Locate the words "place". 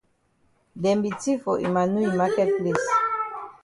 2.57-2.89